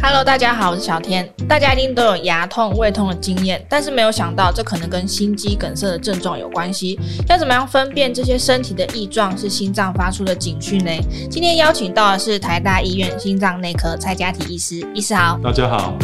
[0.00, 1.28] Hello，大家好，我是小天。
[1.48, 6.98] 大家一定都有牙痛、胃痛的经验，但是没有想到这可能跟心肌梗塞的症状有关系。
[7.28, 10.90] 要怎么样分辨这些身体的异状是心脏发出的警讯呢？
[11.28, 15.38] 今天邀请到的是台大医院心脏内科蔡家体医师，医师好。
[15.42, 15.94] 大家好。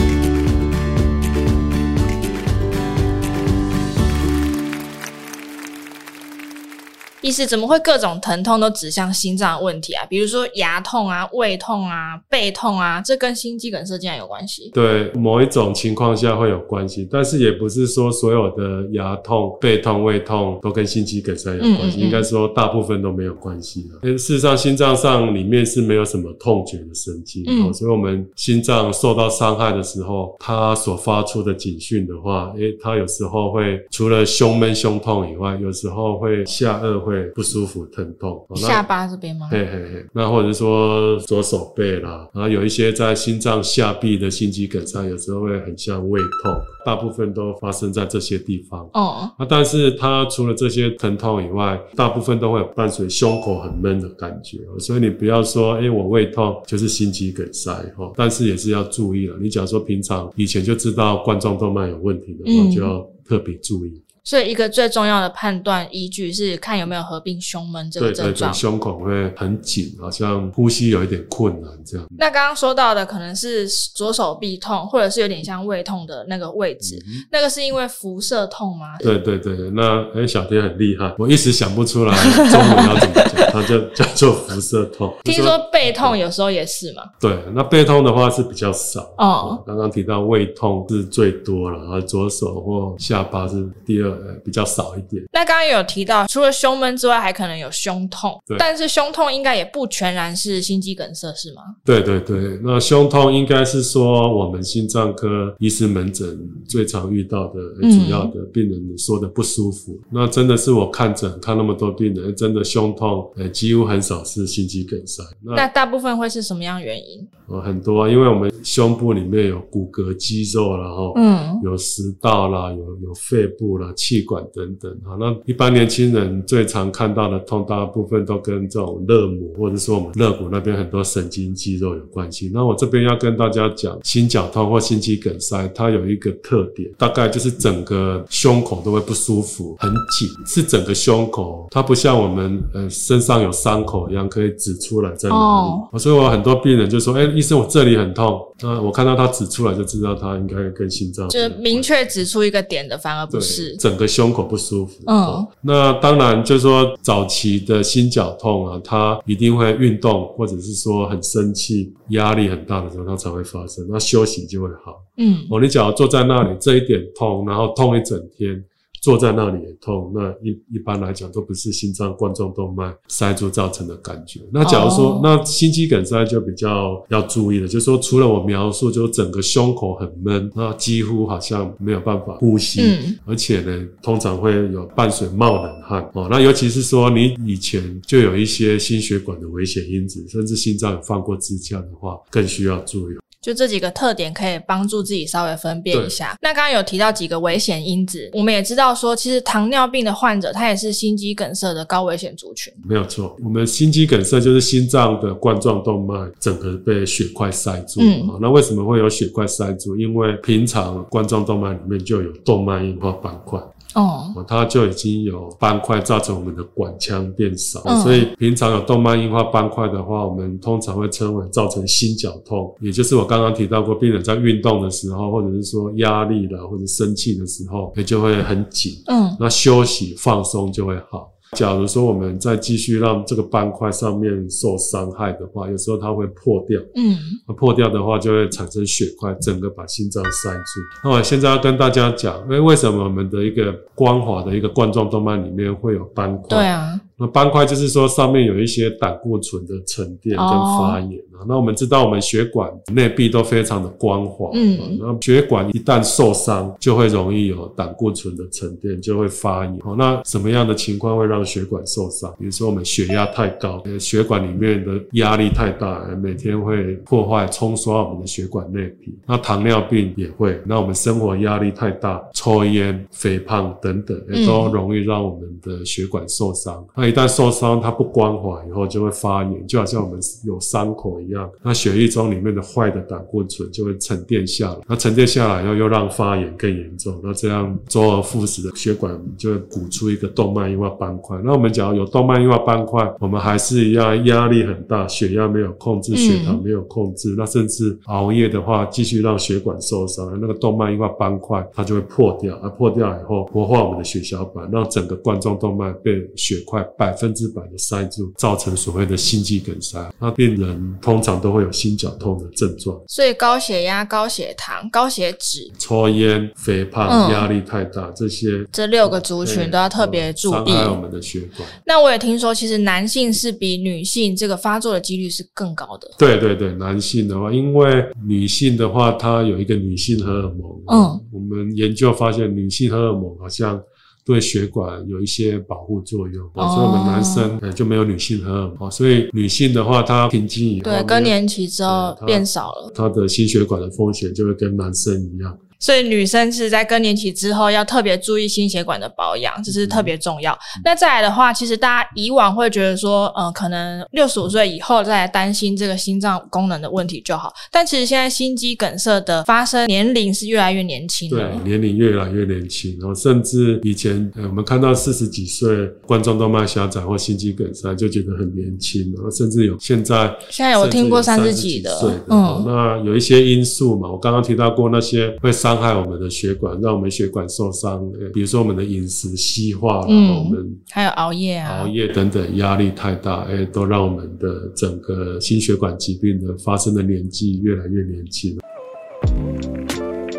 [7.24, 10.04] 医师怎么会各种疼痛都指向心脏问题啊？
[10.10, 14.70] 比如说牙痛啊、胃痛啊、背痛啊，这跟心肌梗塞竟然有关系？
[14.74, 21.96] 对，某一种情况下会有关系，但是也不是说所有的牙痛、背痛、胃痛都跟心肌梗塞有关系。
[21.96, 24.06] 嗯嗯嗯，应该说大部分都没有关系的。
[24.06, 37.13] 因为事实上，心脏上里面是没有什么痛觉的神经，嗯，所以我们心脏受到伤害的时候，它所发出的警讯的话，诶，它有时候会除了胸闷、胸痛以外，有时候会下颚会。
[37.34, 39.48] 不舒服、疼痛，下巴这边吗？
[39.50, 46.52] 嘿嘿嘿，那或者说左手背啦，然后有一些在心脏下壁的心肌梗塞，有时候会很像胃痛，
[46.84, 48.88] 大部分都发生在这些地方。
[48.94, 59.36] 哦，那但是它除了这些疼痛以外，大部分都会有伴随胸口很闷的感觉，所以你不要说，诶，我胃痛就是心肌梗塞哈，但是也是要注意了。
[59.40, 64.02] 你假如说平常以前就知道冠状动脉有问题的话，就要特别注意。
[64.24, 68.32] 所以，一个最重要的判断依据是看有没有合并胸闷这个症状。
[68.32, 72.06] 对对对，胸口会很紧，好像呼吸有一点困难这样。
[72.16, 78.96] 那刚刚说到的可能是左手臂痛，或者是有点像胃痛的那个位置，嗯、那个是因为辐射痛吗？
[78.98, 82.16] 对对对，那诶小天很厉害，我一时想不出来
[82.50, 85.14] 中文要怎么讲，它就叫做辐射痛。
[85.24, 87.02] 听说背痛有时候也是嘛？
[87.20, 89.02] 对，那背痛的话是比较少。
[89.18, 94.13] 哦，刚刚提到胃痛是最多了，然后左手或下巴是第二。
[94.16, 95.22] 呃，比较少一点。
[95.32, 98.40] 那刚刚有提到，除了胸闷之外，还可能有胸痛。
[98.46, 101.62] 对，但是胸痛应该也不全然是心肌梗塞，是吗？
[101.84, 109.92] 对对对，那胸痛应该是说我们心脏科医师门诊最常遇到的主要的病人说的不舒服。
[109.92, 115.22] 嗯、那真的是我看诊看那么多病人，真的胸痛，呃，几乎很少是心肌梗塞。
[115.42, 117.26] 那，那大部分会是什么样原因？
[117.48, 124.94] 呃，很多啊，因为我们胸部里面有骨骼肌肉，然后嗯，有食道啦，有有肺部啦，气管等等。
[125.02, 132.50] 好，那一般年轻人最常看到的痛，大部分都跟这种肋膜或者说我们肋骨那边很多神经肌肉有关系。
[132.52, 145.40] 那我这边要跟大家讲，心绞痛或心肌梗塞，它有一个特点，大概就是整个胸口都会不舒服，很紧，是整个胸口，它不像我们呃身上有伤口一样可以指出来在哪里。
[145.40, 147.24] 哦，所以我很多病人就说，哎。
[147.34, 148.40] 医生，我这里很痛。
[148.60, 151.28] 那我看到他指出来，就知道他应该跟心脏。
[151.28, 155.02] 就是明确指出一个点的，反而不是整个胸口不舒服。
[155.06, 163.86] 嗯，那当然就是说早期的心绞痛啊，他一定会运动，或者是说很生气、压力很大的时候，他才会发生。
[163.90, 165.02] 那休息就会好。
[165.16, 168.64] 嗯，哦，你只要坐在那里，这一点痛，然后痛一整天。
[169.04, 174.40] 坐在那里也痛，那一一般来讲都不是心脏冠状动脉塞住造成的感觉。
[174.50, 175.20] 那假如说，oh.
[175.22, 186.26] 那心肌梗塞就比较要注意了，就是说除了我描述，就整个胸口很闷，那几乎好像没有办法呼吸，嗯、而且呢，通常会有伴随冒冷汗哦。
[186.30, 193.16] 那尤其是说你以前就有一些心血管的危险因子，甚至心脏有放过支架的话，更需要注意。
[193.44, 196.34] 就这几个特点可以帮助自己稍微分辨一下。
[196.40, 202.72] 那刚刚有提到几个危险因子，我们也知道说，其实糖尿病的患者他也是心肌梗塞的高危险族群。
[202.88, 208.00] 没有错，我们心肌梗塞就是心脏的冠状动脉整个被血块塞住。
[208.00, 209.94] 嗯，那为什么会有血块塞住？
[209.94, 213.60] 因为平常冠状动脉里面就有动脉硬化斑块。
[213.94, 228.92] 哦，它就已经有斑块造成我们的管腔变少，嗯、所以平常有动脉硬化斑块的话，我们通常会称为造成心绞痛，也就是我刚刚提到过，病人在运动的时候，或者是说压力了或者生气的时候，也就会很紧。
[229.06, 231.33] 嗯，那休息放松就会好。
[231.54, 236.80] 假如说我们再继续让这个斑块上面受伤害的话，有时候它会破掉。
[236.96, 237.16] 嗯，
[237.46, 240.80] 那破掉的话就会产生血块，整个把心脏塞住。
[241.04, 246.58] 那我现在要跟大家讲，因为为什么我们的一个光滑的一个冠状动脉里面会有斑块？
[246.58, 247.00] 对啊。
[247.18, 251.38] 那斑块就是说上面有一些胆固醇的沉淀跟发炎啊。
[251.40, 251.46] Oh.
[251.46, 259.78] 那我们知道我们血管内壁都非常的光滑，嗯，那血管一旦受伤，就会容易有胆固醇的沉淀，就会发炎。
[259.98, 262.32] 那什么样的情况会让让血管受伤。
[262.38, 269.12] 比如说我们血压太高，血管里面的压力太大，每天会破坏冲刷我们的血管内壁。
[269.26, 276.86] 那糖尿病也会，那我们生活压力太大，抽烟、肥胖等等，也都容易让我们的血管受伤。
[276.94, 281.50] 嗯、一旦受伤，它不光滑以后就会发炎，就好像我们有伤口一样。
[281.62, 287.20] 那血液中里面的坏的胆固醇就会沉淀下来，那沉淀下来以后又让发炎更严重。
[287.22, 291.38] 那这样周而复始的血管就会鼓出一个动脉硬化斑块。
[291.44, 309.98] 那我们讲有动脉硬化斑块，我们还是一样压力很大，血压没有控制，血糖没有控制，那甚至熬夜的话，继续让血管受伤，那个动脉硬化斑块它就会破掉，而破掉以后活化我们的血小板，让整个冠状动脉被血块百分之百的塞住，造成所谓的心肌梗塞。
[310.18, 313.00] 那病人通常都会有心绞痛的症状。
[313.08, 320.52] 所以高血压、高血糖、高血脂、抽烟、肥胖、压力太大，嗯、这些这六个族群都要特别注意。
[320.52, 321.68] 伤害我们的血管。
[321.86, 326.10] 那我也听说，其实男性是比女性这个发作的几率是更高的。
[326.18, 330.82] 对对对，男性的话，因为女性的话，它有一个女性荷尔蒙。
[330.90, 333.80] 嗯，我们研究发现，女性荷尔蒙好像
[334.24, 336.44] 对血管有一些保护作用。
[336.54, 338.90] 哦，所以我们男生就没有女性荷尔蒙。
[338.90, 345.58] 所以女性的话，她停经以后，对更年期之后变少了，她的心血管的风险就会跟男生一样。
[345.84, 350.50] 所以女生是在更年期之后要特别注意心血管的保养，这是特别重要。
[350.54, 357.52] 嗯、那再来的话，其实大家以往会觉得说，嗯、呃，可能六十五岁以后再来担心这个心脏功能的问题就好。
[357.70, 362.96] 但其实现在心肌梗塞的发生年龄是越来越年轻，对，年龄越来越年轻。
[362.98, 375.73] 然后甚至以前，呃，我们看到四十几岁冠状动脉狭窄或心肌梗塞就觉得很年轻，然后甚至有现在现在有听过三十几的，对，嗯，那有一些因素嘛，我刚刚提到过那些会伤。
[375.74, 378.00] 伤害我们的血管，让我们血管受伤。
[378.32, 388.56] 比如说我们的饮食西化，嗯，然后我们还有熬夜啊，熬夜等等，压力太大，哎，都让我们的整个心血管疾病的发生的年纪越来越年轻。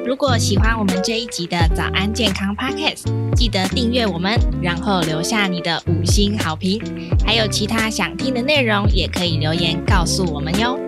[0.05, 3.03] 如果喜欢我们这一集的早安健康 Podcast，
[3.35, 6.81] 记得订阅我们，然后留下你的五星好评。
[7.25, 10.79] 还有其他想听的内容，也可以留言告诉我们哟。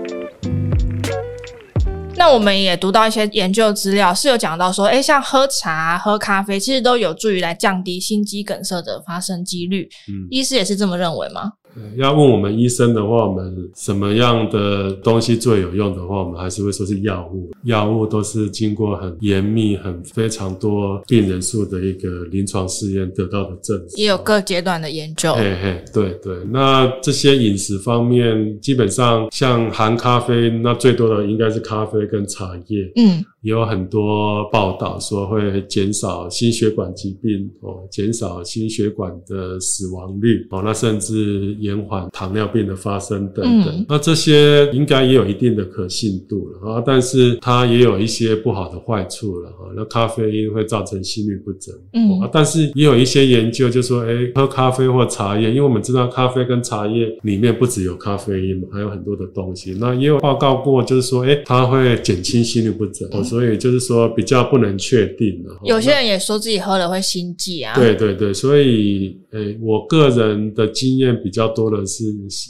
[2.17, 9.87] 那我们也读到一些研究资料，是有讲到说，哎，像喝茶、喝咖啡，其实都有助于来降低心肌梗塞的发生几率。
[10.09, 11.51] 嗯，医师也是这么认为吗？
[11.95, 17.51] 要问我们医生的话，我们什么样的东西最有用的话，我们还是会说是药物。
[17.63, 23.97] 药物都是经过很严密、很非常多病人数的一个临床试验得到的证实。
[23.97, 25.33] 也有各阶段的研究。
[25.33, 26.37] 嘿嘿，对对。
[26.51, 32.91] 那这些饮食方面，基本上像含咖啡，那最多的应该是咖啡跟茶叶。
[32.95, 33.23] 嗯。
[33.47, 43.69] 也有很多报道说会减少心血管疾病哦，减少心血管的死亡率哦，那甚至延缓糖尿病的发生等等。
[43.69, 49.71] 嗯、那这些应该也有一定的可信度了啊，但是它也有一些不好的坏处了啊。
[49.77, 59.73] 那咖啡因会造成心律不整，嗯、哦，但是也有一些研究就说，诶，喝咖啡或茶叶，因为我们知道咖啡跟茶叶里面不只有咖啡因嘛，还有很多的东西。
[59.79, 63.07] 那也有报告过，就是说，诶，它会减轻心律不整。
[63.13, 65.49] 嗯所以就是说比较不能确定的。
[65.63, 67.75] 有些人也说自己喝了会心悸啊。
[67.75, 72.03] 对对对，所以诶、欸，我个人的经验比较多的是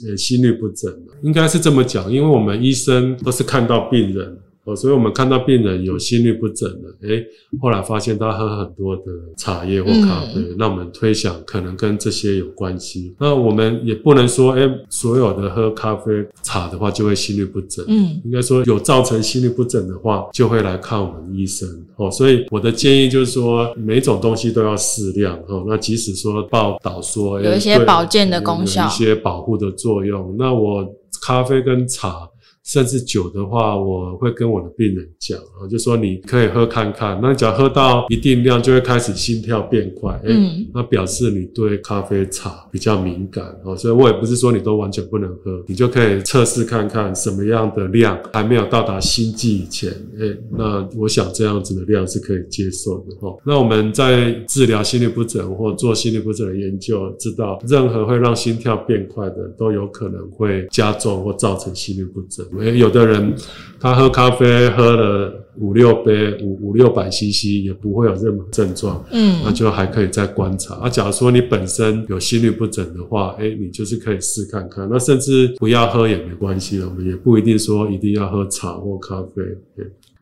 [0.09, 0.89] 呃心律不整，
[1.23, 4.37] 应该是这么讲，因为我们医生都是看到病人。
[4.67, 7.25] 哦，所以我们看到病人有心律不整的，诶，
[7.61, 9.03] 后来发现他喝很多的
[9.37, 13.15] 茶叶或咖啡，嗯、那我们推想可能跟这些有关系。
[13.17, 16.11] 那我们也不能说，诶，所有的喝咖啡、
[16.43, 17.85] 茶的话就会心律不整。
[17.87, 21.65] 嗯，应该说有造成心律不整的话，就会来看我们医生。
[21.95, 25.39] 哦，所以我的建议就是说，每种东西都要适量。
[25.47, 30.85] 哦，那即使说报道说有一些保健的功效，有一些保护的作用，那我
[31.25, 32.29] 咖啡跟茶。
[32.67, 37.17] 甚至酒的话，我会跟我的病人讲啊，就说你可以喝看看。
[37.21, 43.75] 那你只要喝到一定量，就会开始心跳变快，嗯，那表示你对咖啡、茶比较敏感哦。
[43.75, 53.33] 所以我也不是说你都完全不能喝，你就可以测试看看什么样的量还没有到达心悸以前，诶，那我想这样子的量是可以接受的哈。
[53.45, 62.45] 那我们在治疗心律不整或做心律不整的研究，知道任何会让心跳变快的，都有可能会加重或造成心律不整。
[62.77, 63.33] 有的人
[63.79, 70.75] 他喝咖啡喝了五六杯五五六百 CC 也不会有任何症状，嗯，那就还可以再观察。
[70.75, 74.87] 啊，假如说你本身有心律不整的话，哎，你就是可以试看看。
[74.89, 79.41] 那甚至不要喝也没关系了，我们也不一定说一定要喝茶或咖啡。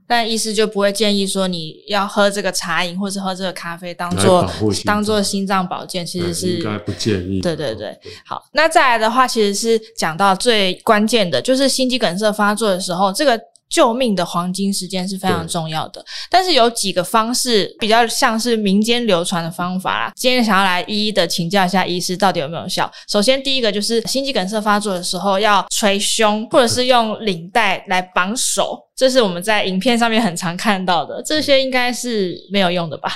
[0.07, 4.49] 但医师就不会建议说你要喝这个茶饮或者喝这个咖啡当做
[4.83, 7.41] 当做心脏保健，其实是应该不建议。
[7.41, 13.39] 对对对，好，那再来的话，其实是讲到最关键的，就是心肌梗塞发作的时候，这个。
[13.69, 20.11] 救命的黄金时间是非常重要的，但是有几个方式比较像是民间流传的方法啦。
[20.15, 22.89] 今天想要来一一的请教一下医师，到底有没有效？
[23.09, 31.21] 首先，第一个就是心肌梗塞发作的时候要捶胸，或者是用领带来绑手，这是我们在影片上面很常看到的。
[31.23, 33.11] 这些应该是没有用的吧？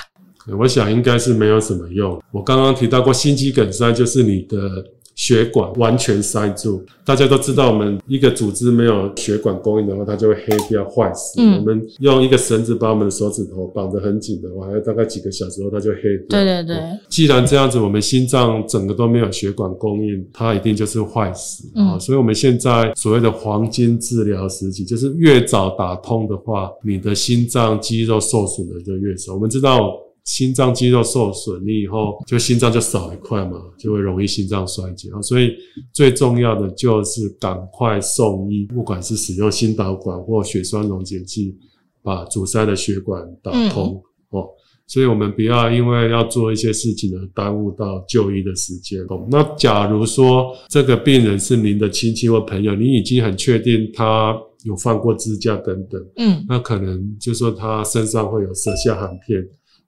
[0.58, 2.20] 我想应该是没有什么用。
[2.32, 4.58] 我刚刚提到过，心肌梗塞就是你的。
[5.20, 11.34] 血管完全塞住，大家都知道，我们一个组织没有血管供应的话，它就会黑掉、坏死。
[11.36, 16.42] 嗯，我们用一个绳子把我们的手指头绑得很紧的话，大概几个小时后，它就黑掉。
[16.42, 16.78] 对对对。
[17.10, 21.70] 既然这样子，我们心脏整个都没有血管供应，它一定就是坏死。
[21.74, 29.34] 嗯，所以我们现在所谓的黄金治疗时期，就是越早打通的话，你的心脏肌肉受损的就越少。
[29.34, 29.92] 我们知道。
[30.24, 35.08] 心脏肌肉受损，你以后就心脏就少一块嘛，就会容易心脏衰竭。
[35.22, 35.52] 所以
[35.92, 41.56] 最重要的就是赶快送医，不管是使用心导管或血栓溶解剂，
[42.02, 44.00] 把阻塞的血管打通
[44.30, 44.46] 哦。
[44.86, 49.24] 所以我们不要因为要做一些事情而耽误到就医的时间哦。
[49.30, 59.40] 那假如说这个病人是您的亲戚或朋友，你已经很确定他有放过支架等等，嗯，那可能就说他身上会有舌下含片。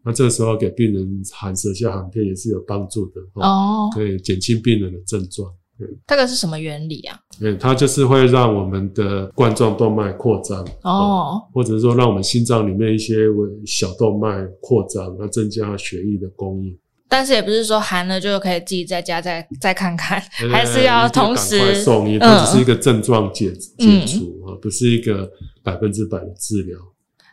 [0.05, 5.49] 那这个时候给病人含舌下含片也是有帮助的哦，可以减轻病人的症状。
[5.79, 7.19] 对，这个是什么原理啊？
[7.41, 13.27] 对，它就是会让我们的冠状动脉扩张哦，或者是说让我们心脏里面一些
[13.65, 16.79] 小动脉扩张，那增加血液的供应。
[17.09, 22.19] 但是也不是说含了就可以自己在家再再看看，还是要同时送医。
[22.19, 25.31] 它只是一个症状解解除啊，不是一个
[25.63, 26.79] 百分之百的治疗。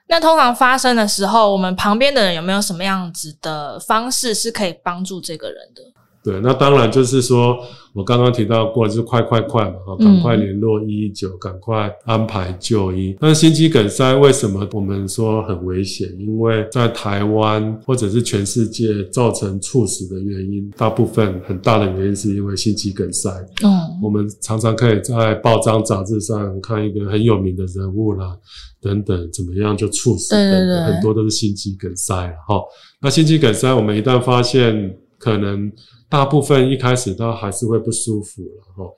[0.09, 5.83] 那通常发生的时候，我们旁边的人有没有什么样子的方式是可以帮助这个人的？
[6.21, 7.57] 对，那当然就是说，
[7.93, 13.15] 我刚刚提到过，就是快快快嘛，哈，赶快联络一一九，赶快安排就医。
[13.21, 16.13] 那心肌梗塞为什么我们说很危险？
[16.19, 23.29] 因为在台湾或者是全世界造成猝死的原因，大部分很大的原因是因为心肌梗塞。
[23.63, 23.71] 嗯，
[24.03, 28.38] 我们常常可以在报章杂志上看一个很有名的人物啦，
[28.81, 32.13] 等等，怎么样就猝死等等，对对对，很多都是心肌梗塞
[32.45, 32.61] 哈。
[33.01, 35.71] 那心肌梗塞，我们一旦发现，可能
[36.09, 38.91] 大部分一开始都还是会不舒服了哈。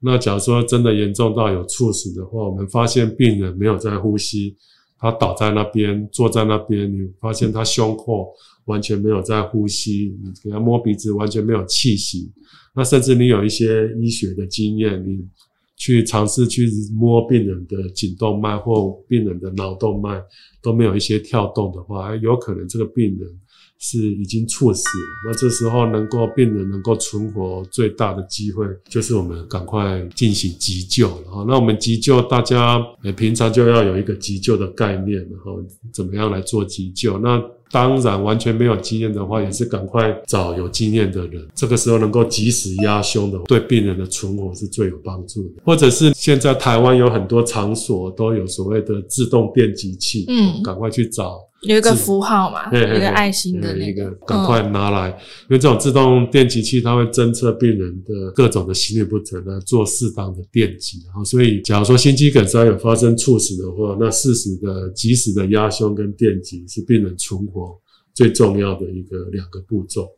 [0.00, 4.56] 那假如说真的严重到有猝死的话，我们发现病人没有在呼吸，
[4.98, 8.28] 他倒在那边，坐在那边，你发现他胸廓
[8.66, 12.30] 完全没有在呼吸，你给他摸鼻子完全没有气息，
[12.74, 15.26] 那甚至你有一些医学的经验，你
[15.76, 20.22] 去尝试去摸病人的颈动脉或病人的脑动脉
[20.62, 23.28] 都没有一些跳动的话，有可能这个病人。
[23.80, 31.44] 是已经猝死了，那这时候能够病人能够存活最大的机会，就是我们赶快进行急救然后。
[31.44, 32.84] 那我们急救，大家
[33.16, 37.18] 平常就要有一个急救的概念，然后怎么样来做急救？
[37.18, 41.46] 那当然完全没有经验的话，也是赶快找有经验的人。
[41.54, 45.62] 这个时候能够及时压胸的，对病人的存活是最有帮助的。
[45.64, 51.38] 或者是现在台湾有很多场所都有所谓的自动电击器，嗯，赶快去找。
[51.62, 61.02] 有一个符号嘛，嘿嘿嘿一个爱心的那个，赶快拿来，嗯、因为这种自动电击器它会侦测病人的各种的心律不整，来做适当的电击。
[61.06, 67.76] 然后，所以假如说心肌梗塞有发生猝死的话，那适时的、及时的压胸跟电击是病人存活
[68.14, 70.08] 最重要的一个两个步骤。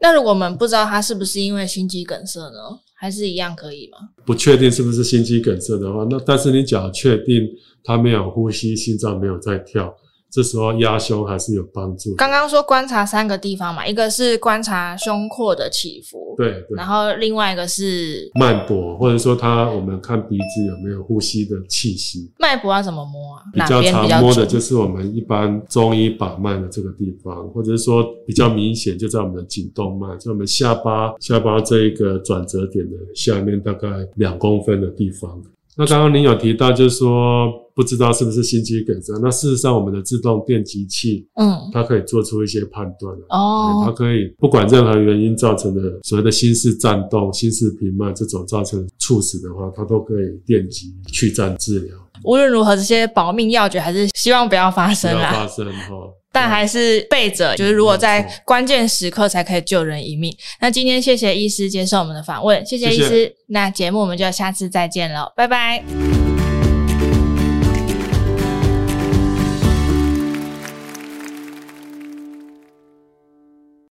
[0.00, 2.58] 那如果我们不知道他是不是因为心肌梗塞呢，
[2.96, 3.98] 还是一样可以吗？
[4.26, 7.48] 不确定是不是心肌梗塞的话，那但是你只要确定
[7.84, 9.94] 他没有呼吸，心脏没有在跳。
[10.30, 12.14] 这时候压胸还是有帮助。
[12.16, 22.30] 刚刚说观察三个地方嘛，一个是观察胸廓的起伏，对，对，然后另外一个是脉搏，或者说他我们看鼻子有没有呼吸的气息。
[22.38, 23.42] 脉搏要怎么摸啊？
[23.52, 35.40] 比较常摸的就是我们一般中医把脉的这个地方，或者是说比较明显就在我们的颈动脉，在我们下巴下巴这一个转折点的下面大概两公分的地方。
[35.76, 39.12] 那刚刚您有提到，就是说不知道是不是心肌梗塞。
[39.22, 43.14] 那事实上，我们的自动电击器，嗯，它可以做出一些判断。
[43.28, 51.94] 哦，它可以不管任何原因造成的所谓的心室颤动、心室平慢这种造成猝死的话，它都可以电击去颤治疗。
[52.24, 55.28] 无论如何，这些保命要诀还是希望不要发生啦。
[55.30, 55.94] 不要发生哈。
[56.32, 60.36] 但还是备着，就是如果在关键时刻才可以救人一命。
[60.60, 63.08] 那今天谢谢医师接受我们的访问，谢谢医师。
[63.08, 63.34] 谢谢。
[63.46, 66.17] 那节目我们就下次再见了，拜拜。